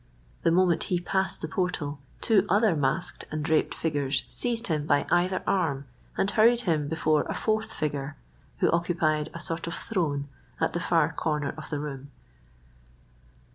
[0.41, 5.05] The moment he passed the portal, two other masked and draped figures seized him by
[5.11, 5.85] either arm,
[6.17, 8.17] and hurried him before a fourth figure,
[8.57, 10.27] who occupied a sort of throne
[10.59, 12.09] at the far corner of the room.